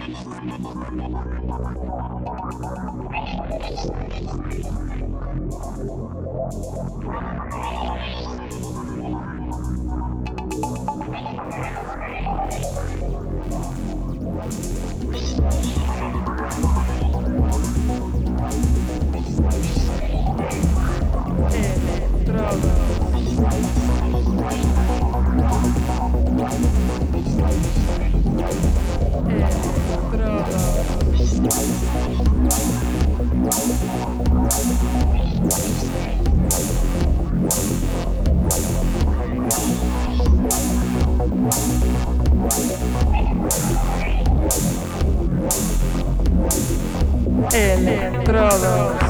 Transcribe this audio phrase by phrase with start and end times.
[0.00, 0.80] Estrada.
[47.52, 49.09] Electrodos.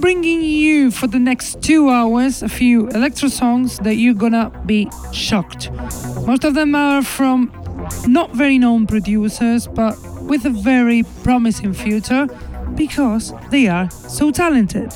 [0.00, 4.88] Bringing you for the next two hours a few electro songs that you're gonna be
[5.12, 5.70] shocked.
[6.26, 7.52] Most of them are from
[8.06, 12.26] not very known producers, but with a very promising future
[12.74, 14.90] because they are so talented.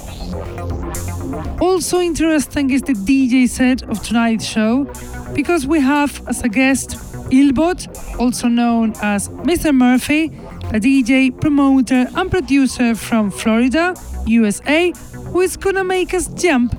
[1.60, 4.91] Also interesting is the DJ set of tonight's show
[5.34, 6.97] because we have as a guest
[7.31, 9.75] Ilbot, also known as Mr.
[9.75, 10.26] Murphy,
[10.72, 13.94] a DJ, promoter, and producer from Florida
[14.26, 14.92] USA,
[15.32, 16.74] who is gonna make us jump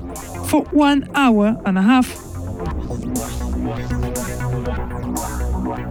[0.47, 2.07] for one hour and a half.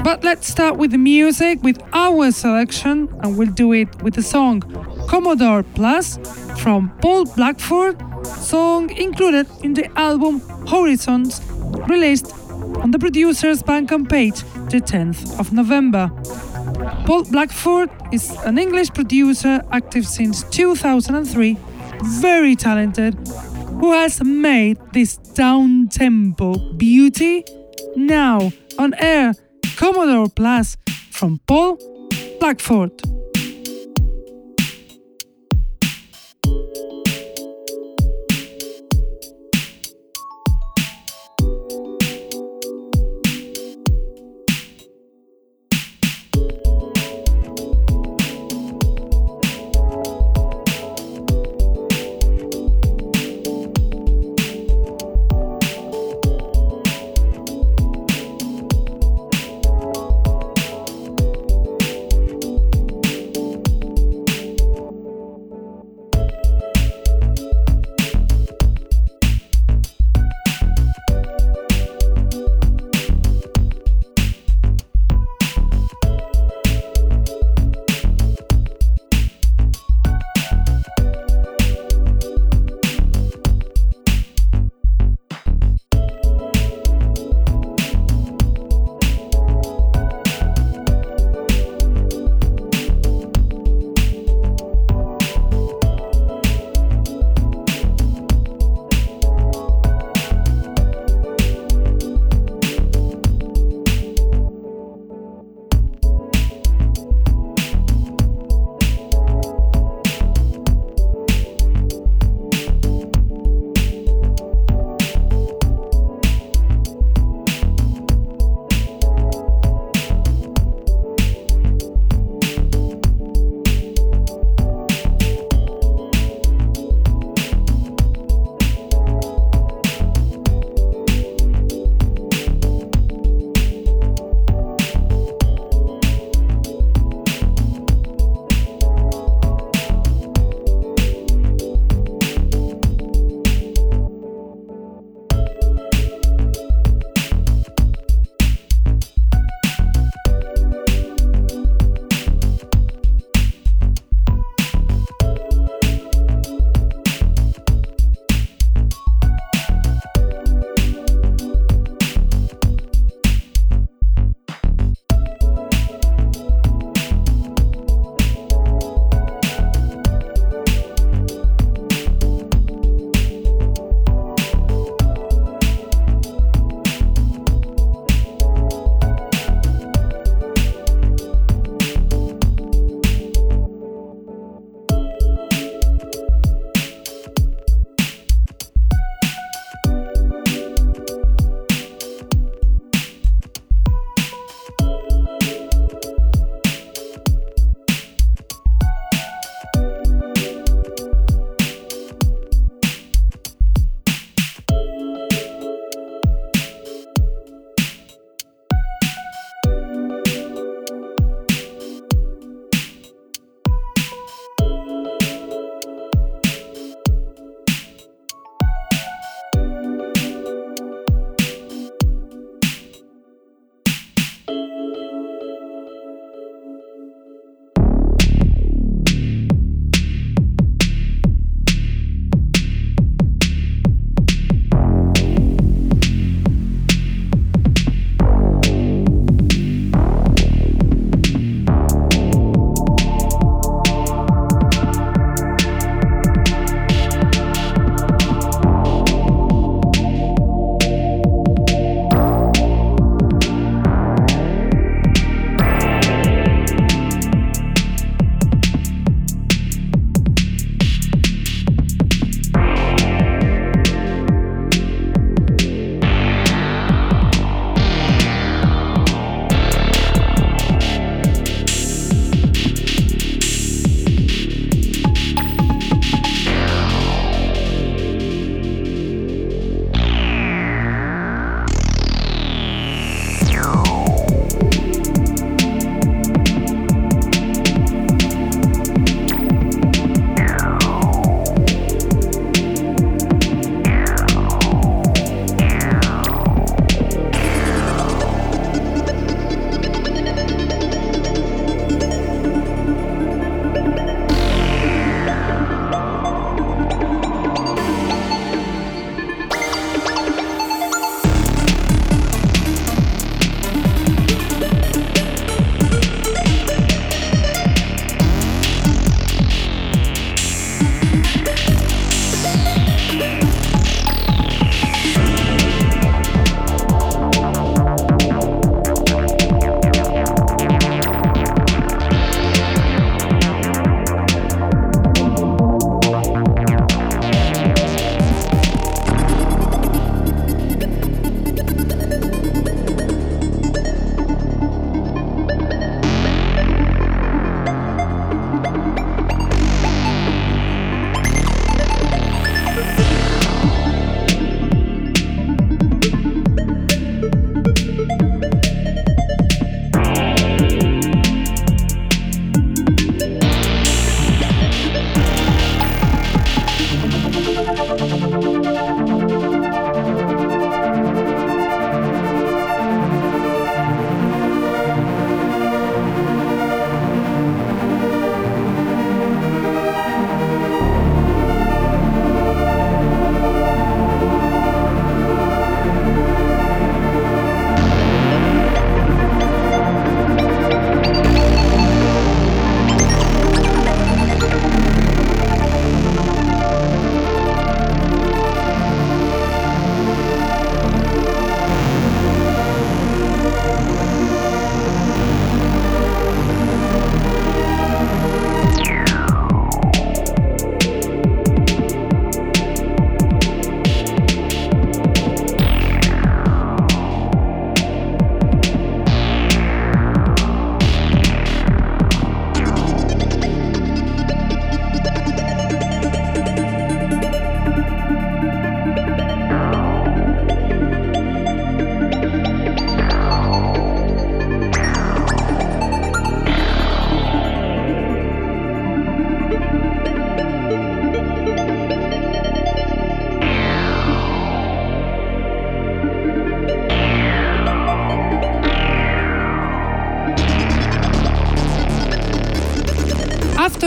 [0.05, 4.23] But let's start with the music, with our selection, and we'll do it with the
[4.23, 4.61] song
[5.09, 6.19] Commodore Plus
[6.59, 11.41] from Paul Blackford, song included in the album Horizons,
[11.89, 12.33] released
[12.83, 16.11] on the producer's Bandcamp page the 10th of November.
[17.07, 21.57] Paul Blackford is an English producer active since 2003,
[22.03, 23.15] very talented,
[23.81, 27.45] who has made this down tempo beauty
[27.97, 29.35] now on air
[29.77, 30.77] Commodore Plus
[31.11, 31.79] from Paul
[32.41, 32.93] Blackford.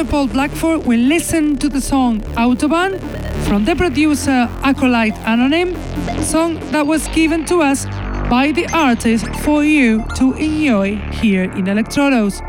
[0.09, 2.97] Paul Blackford, we listen to the song Autobahn
[3.45, 5.75] from the producer Acolyte Anonym,
[6.23, 7.85] song that was given to us
[8.29, 12.41] by the artist for you to enjoy here in Electrodos.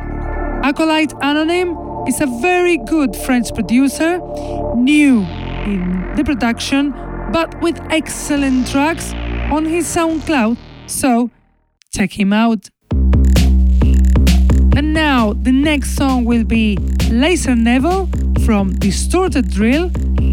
[0.63, 4.21] Acolyte Anonym is a very good French producer,
[4.77, 5.23] new
[5.67, 6.93] in the production,
[7.33, 9.13] but with excellent tracks
[9.51, 11.31] on his SoundCloud, so
[11.91, 12.71] check him out.
[15.29, 16.79] Now the next song will be
[17.11, 18.09] Laser Neville
[18.47, 19.91] from Distorted Drill,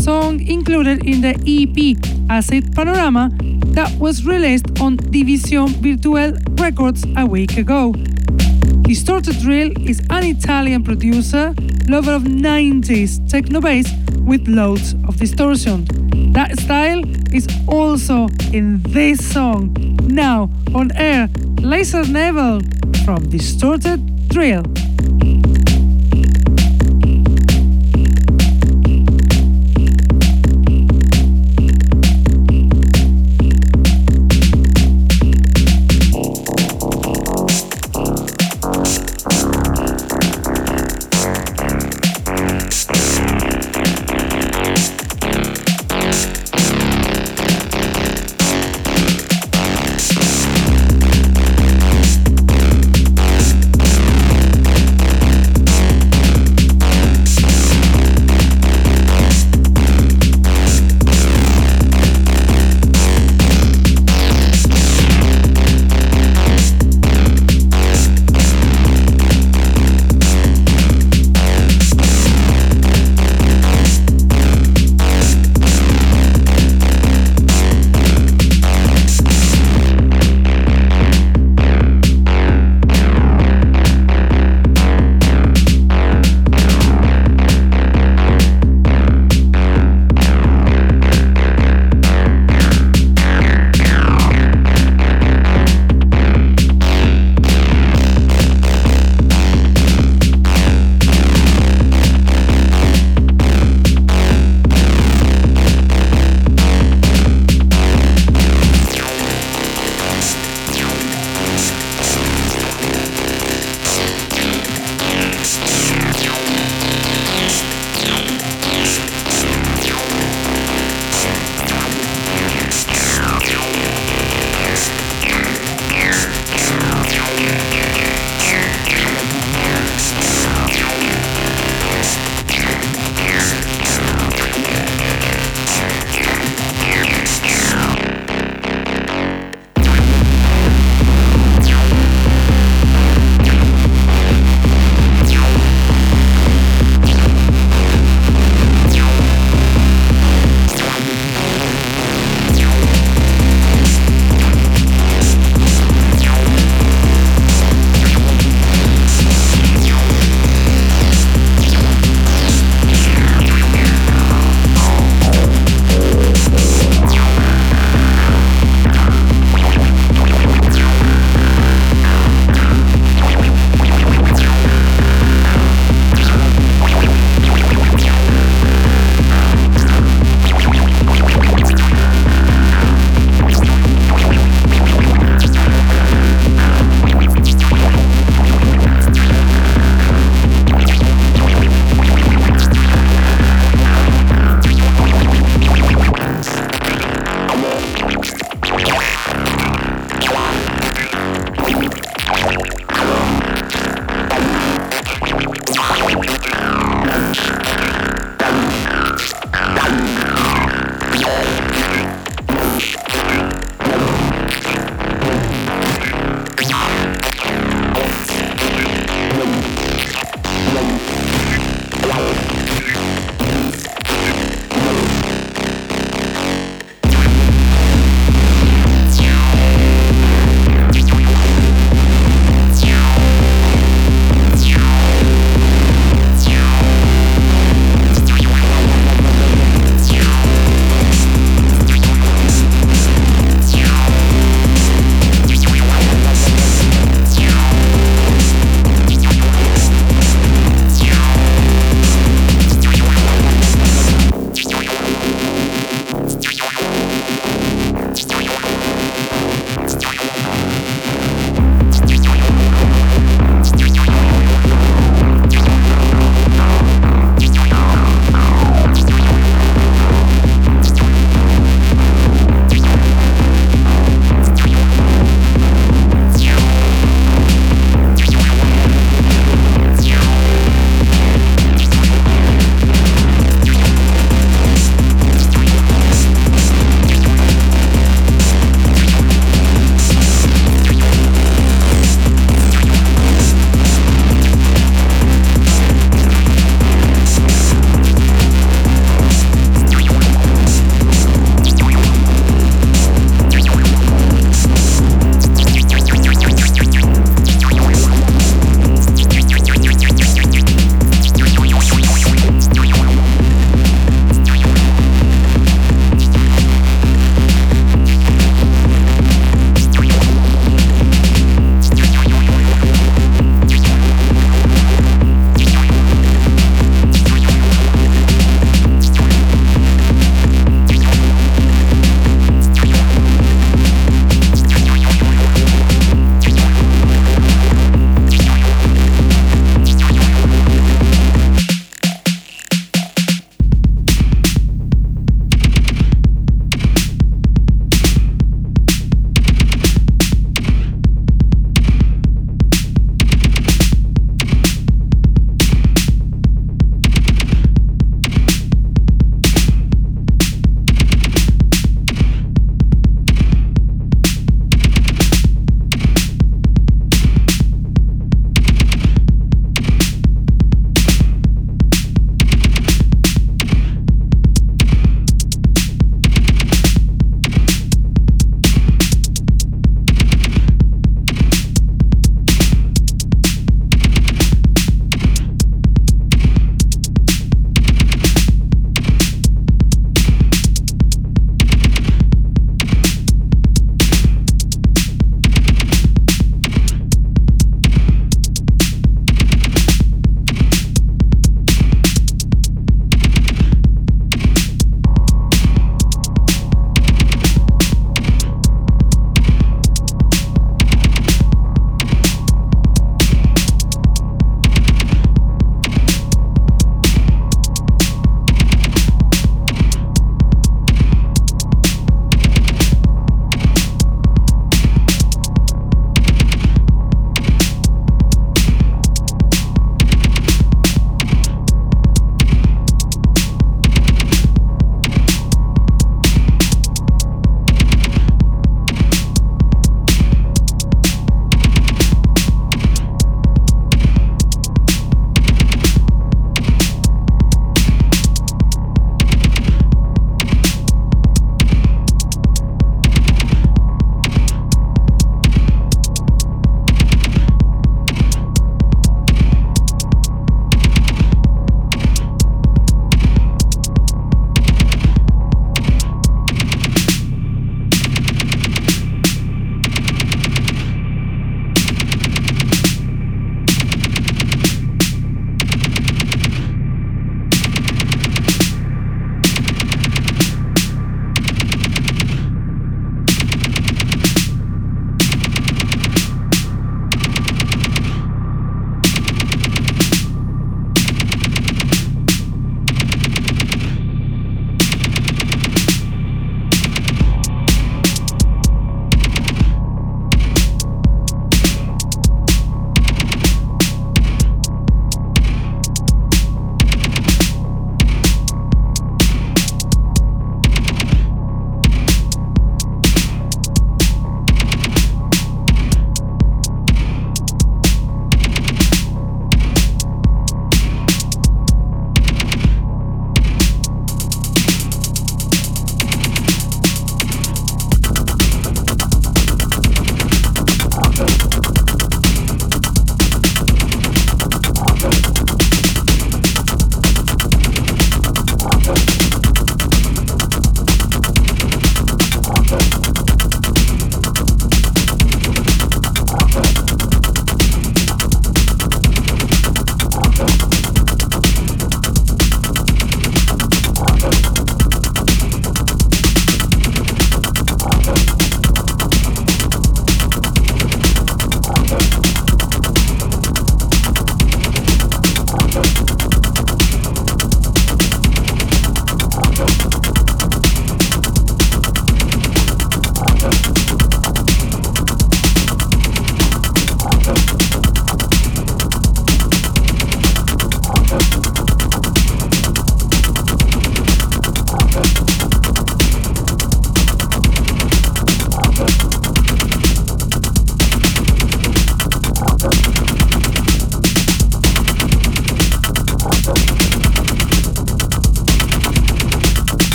[0.00, 1.98] song included in the EP
[2.30, 3.30] Acid Panorama
[3.74, 7.94] that was released on Division Virtual Records a week ago.
[8.82, 11.52] Distorted Drill is an Italian producer,
[11.88, 13.90] lover of 90s techno bass
[14.20, 15.84] with loads of distortion.
[16.32, 17.02] That style
[17.34, 19.74] is also in this song.
[20.04, 21.28] Now on air,
[21.60, 22.60] Laser Neville
[23.04, 24.85] from Distorted Drill.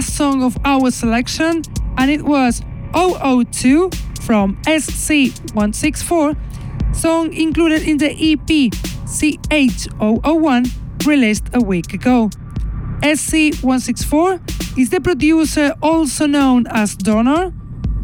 [0.00, 1.60] Last song of our selection,
[1.98, 2.62] and it was
[2.94, 3.90] 002
[4.22, 6.36] from SC164,
[6.96, 8.72] song included in the EP
[9.04, 10.70] CH001
[11.06, 12.30] released a week ago.
[13.02, 17.52] SC164 is the producer also known as Donor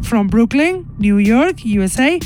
[0.03, 2.19] from Brooklyn, New York, USA.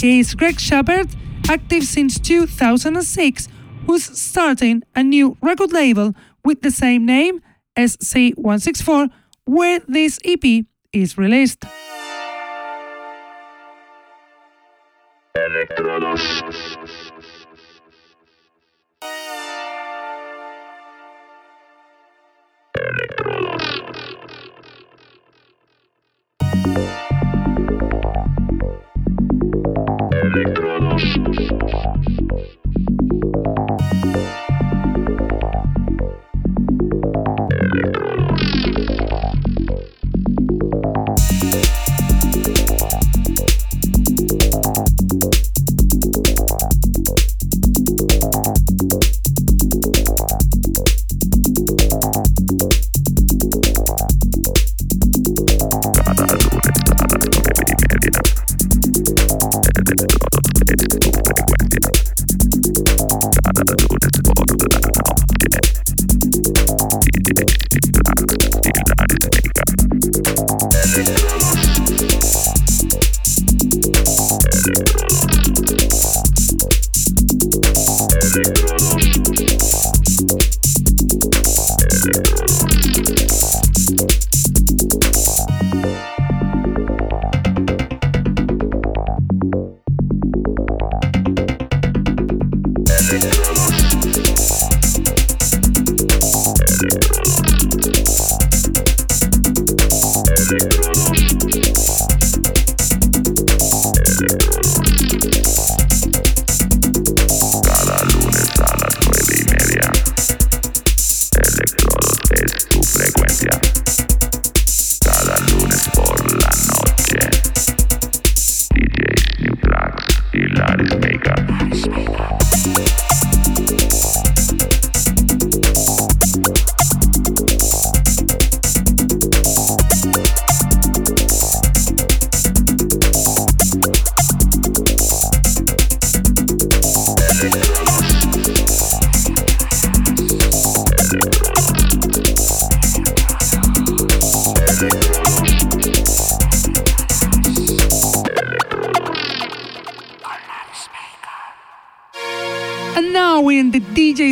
[0.00, 1.14] He is Greg Shepard,
[1.50, 3.48] active since 2006,
[3.86, 6.14] who's starting a new record label
[6.46, 7.42] with the same name,
[7.76, 9.10] SC164,
[9.48, 11.64] where this EP is released.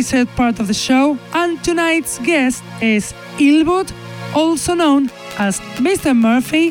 [0.07, 3.91] Set part of the show, and tonight's guest is Ilbot,
[4.33, 6.15] also known as Mr.
[6.15, 6.69] Murphy,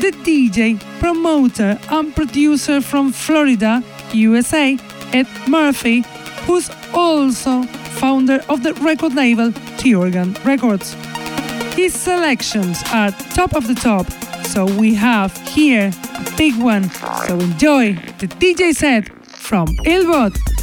[0.00, 4.76] the DJ, promoter, and producer from Florida, USA,
[5.12, 6.04] Ed Murphy,
[6.46, 7.62] who's also
[7.98, 10.94] founder of the record label T-Organ Records.
[11.74, 14.06] His selections are top of the top,
[14.44, 16.90] so we have here a big one.
[17.26, 20.53] So enjoy the DJ set from Ilbot.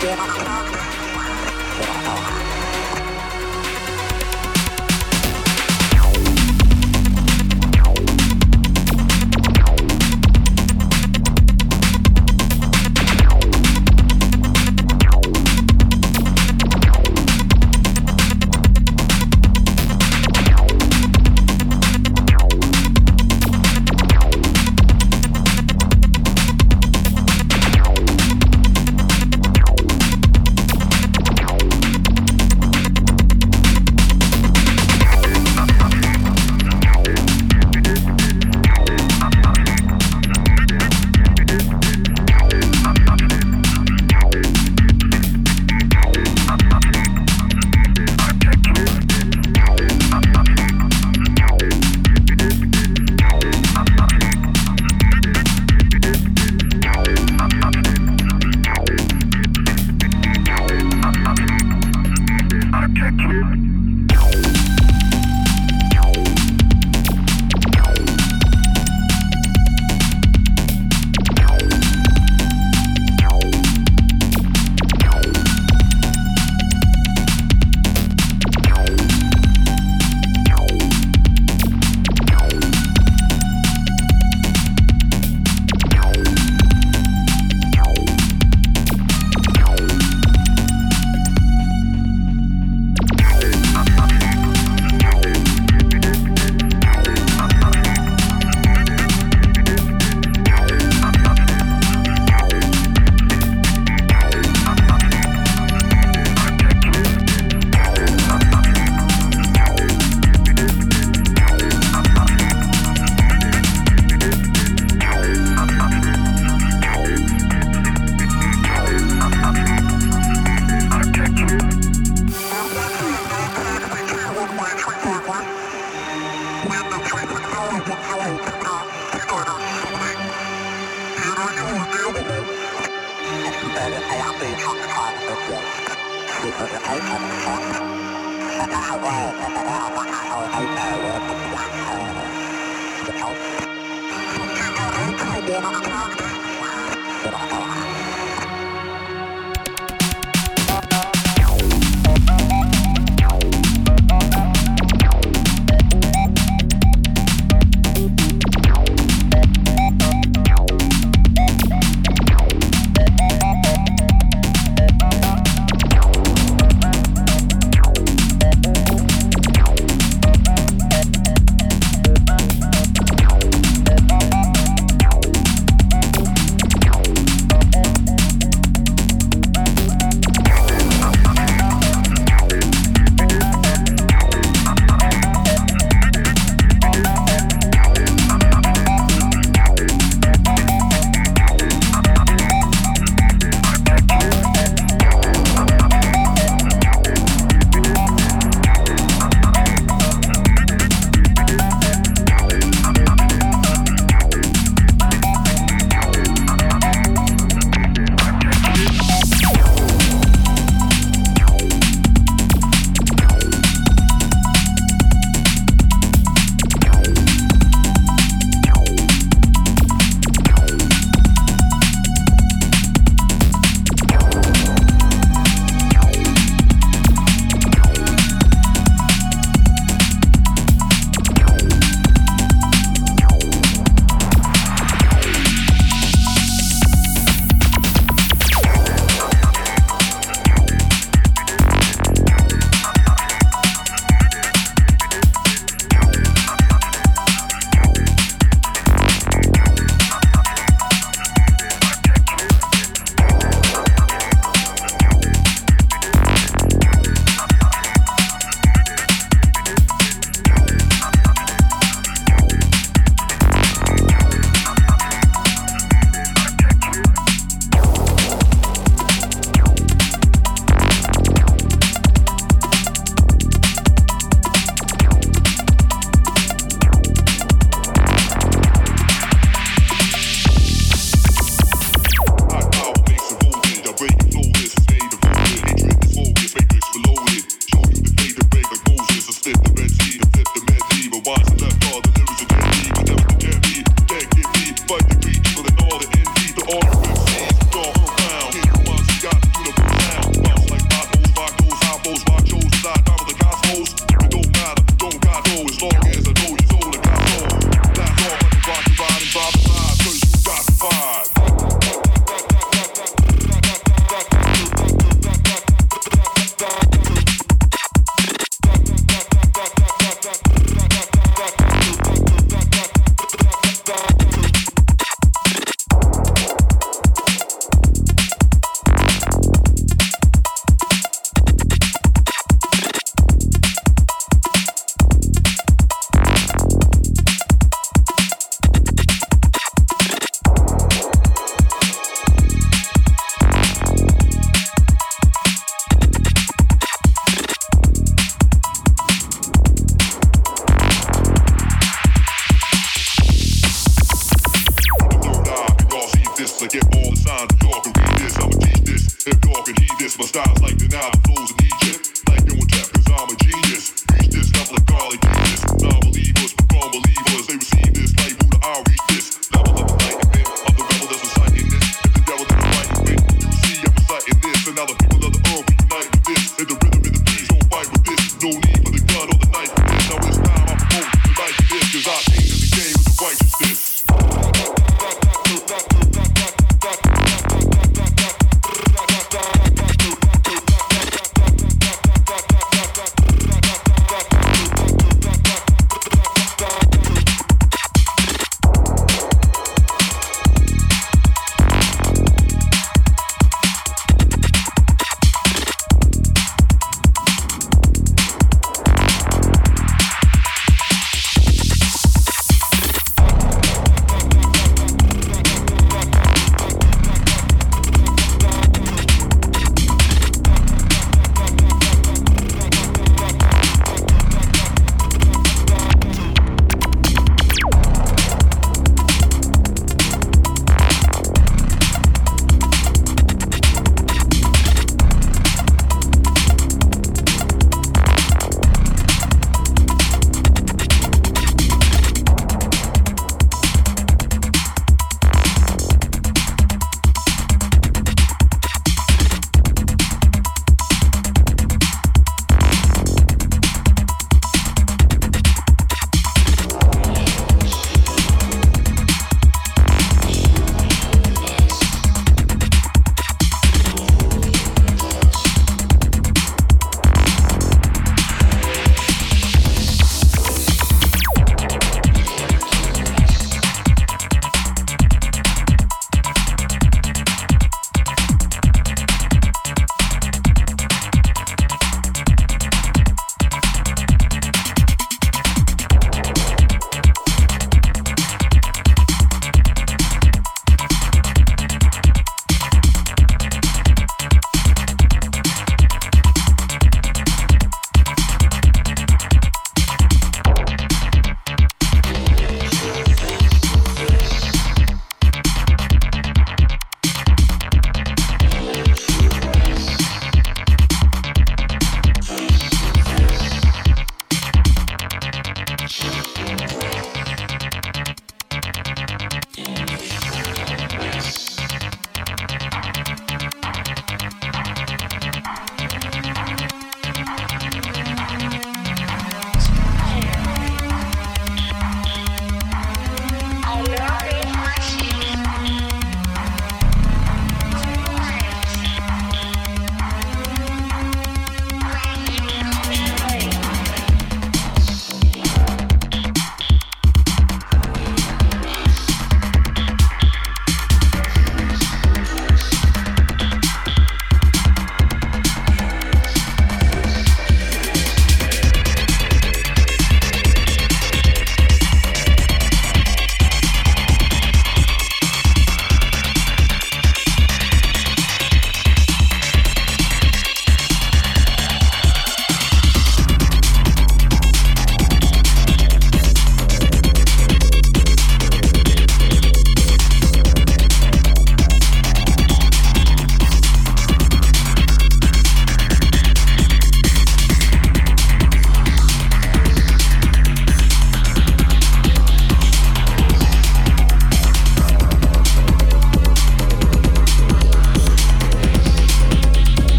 [0.00, 0.89] talking.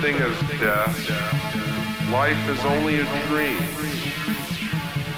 [0.00, 1.10] Thing as death.
[2.10, 3.58] Life is only a dream,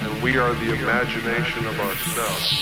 [0.01, 2.60] and we are the imagination of ourselves.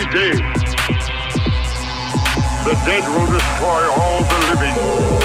[0.00, 0.38] Three days.
[2.64, 5.19] The dead will destroy all the living.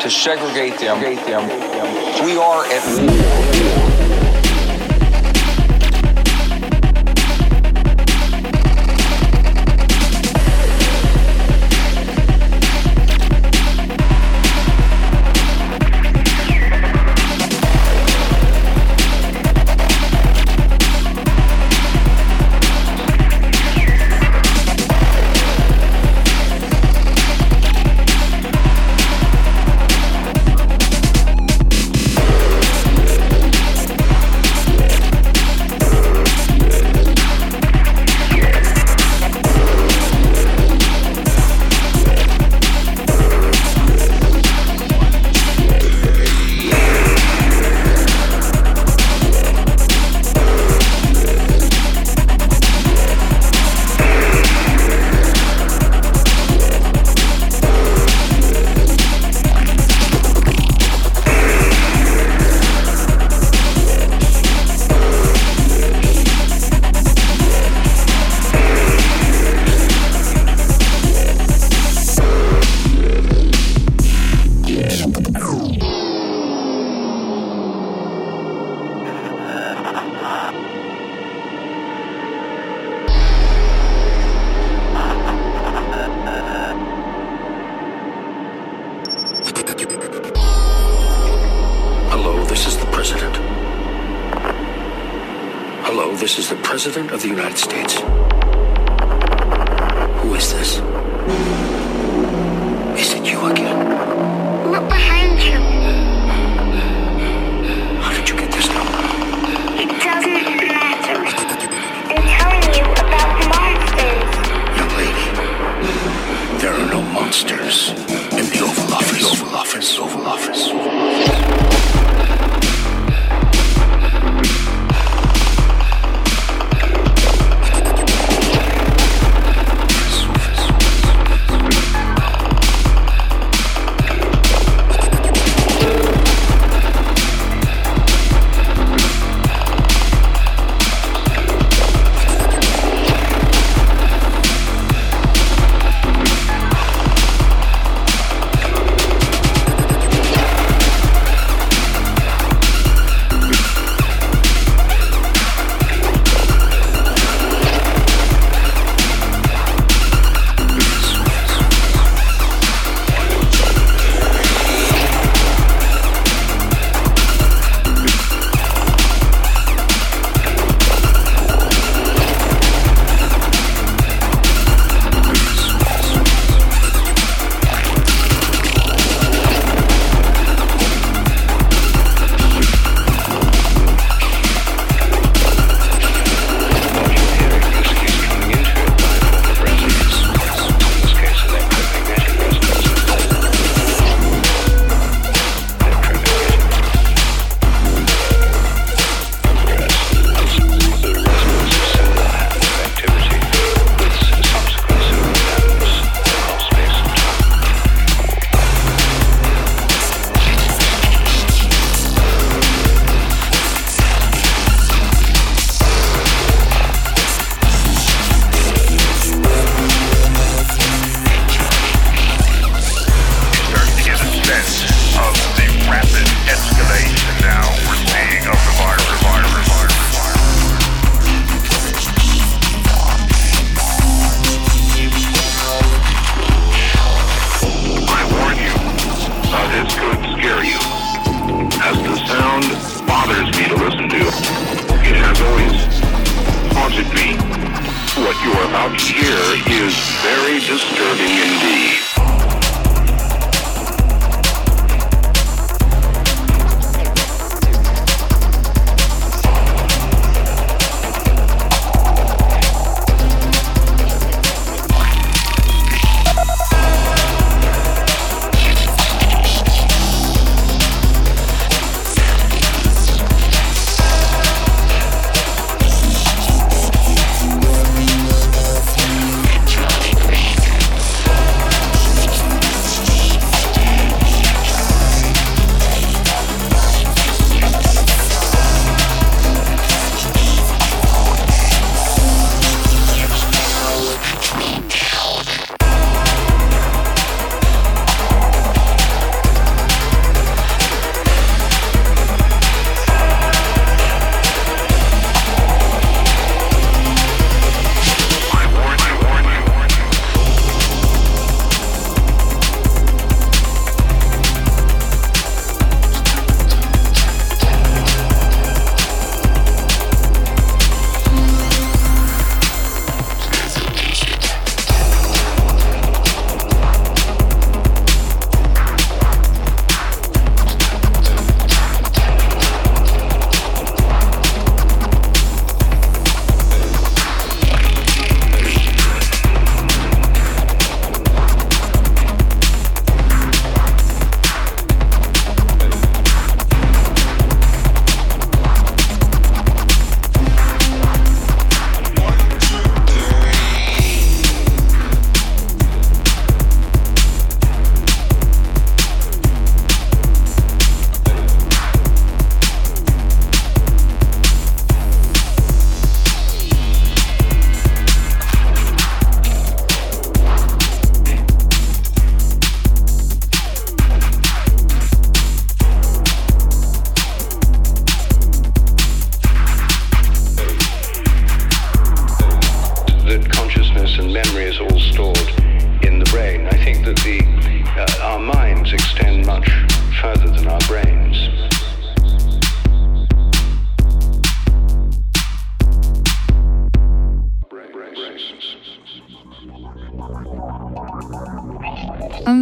[0.00, 0.98] To segregate them.
[2.24, 3.29] We are at war.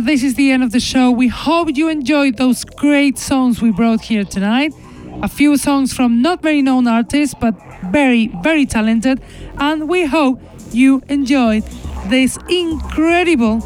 [0.08, 1.10] This is the end of the show.
[1.10, 4.72] We hope you enjoyed those great songs we brought here tonight.
[5.22, 7.54] A few songs from not very known artists, but
[7.92, 9.20] very, very talented.
[9.58, 10.40] And we hope
[10.72, 11.62] you enjoyed
[12.06, 13.58] this incredible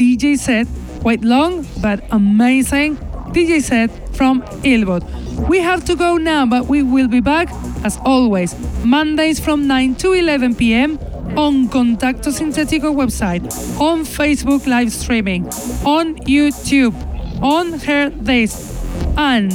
[0.00, 0.66] DJ set,
[1.02, 2.96] quite long but amazing
[3.36, 5.02] DJ set from Ilbot.
[5.50, 7.50] We have to go now, but we will be back
[7.84, 8.54] as always,
[8.84, 10.98] Mondays from 9 to 11 pm
[11.36, 13.42] on Contacto Sintetico website,
[13.80, 15.46] on Facebook live streaming,
[15.84, 16.94] on YouTube,
[17.42, 18.76] on Hearthis.
[19.16, 19.52] And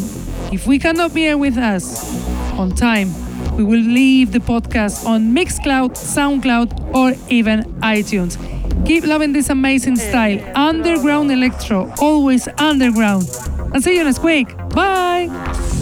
[0.54, 2.14] if we cannot be here with us
[2.54, 3.10] on time,
[3.56, 8.38] we will leave the podcast on Mixcloud, SoundCloud, or even iTunes.
[8.86, 10.40] Keep loving this amazing style.
[10.56, 13.30] Underground electro, always underground.
[13.74, 14.56] And see you next week.
[14.70, 15.75] Bye.